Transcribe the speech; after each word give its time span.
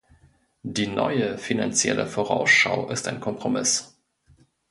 Die 0.63 0.87
neue 0.87 1.37
Finanzielle 1.37 2.07
Vorausschau 2.07 2.89
ist 2.89 3.07
ein 3.07 3.19
Kompromiss. 3.19 3.99